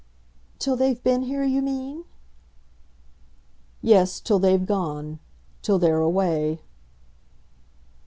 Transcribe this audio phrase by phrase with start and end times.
[0.57, 2.05] "Till they've been here, you mean?"
[3.83, 5.19] "Yes, till they've gone.
[5.61, 6.63] Till they're away."